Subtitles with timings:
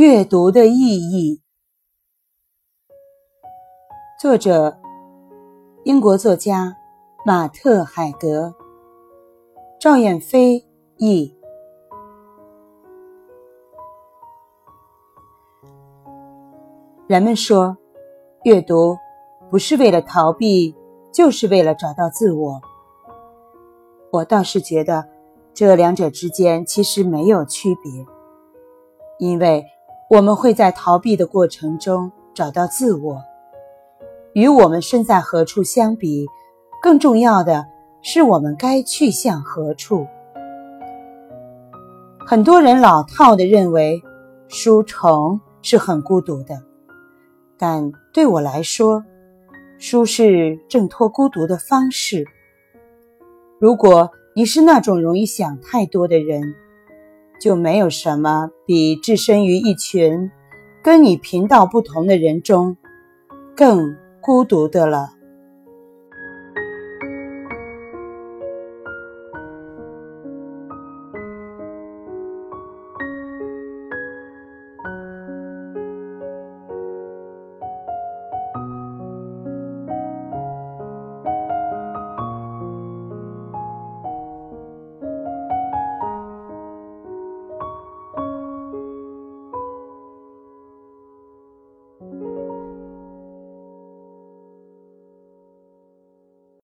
[0.00, 1.42] 阅读的意义。
[4.18, 4.78] 作者：
[5.84, 6.74] 英国作家
[7.26, 8.54] 马特·海格，
[9.78, 10.64] 赵燕飞
[10.96, 11.36] 译。
[17.06, 17.76] 人们说，
[18.44, 18.96] 阅读
[19.50, 20.74] 不是为了逃避，
[21.12, 22.58] 就是为了找到自我。
[24.12, 25.06] 我倒是觉得，
[25.52, 28.06] 这两者之间其实没有区别，
[29.18, 29.62] 因为。
[30.10, 33.22] 我们会在逃避的过程中找到自我。
[34.32, 36.26] 与我们身在何处相比，
[36.82, 37.64] 更重要的
[38.02, 40.04] 是我们该去向何处。
[42.26, 44.02] 很多人老套的认为
[44.48, 46.60] 书虫是很孤独的，
[47.56, 49.04] 但对我来说，
[49.78, 52.26] 书是挣脱孤独的方式。
[53.60, 56.52] 如果你是那种容易想太多的人，
[57.40, 60.30] 就没有什么比置身于一群
[60.82, 62.76] 跟你频道不同的人中
[63.56, 65.19] 更孤独的了。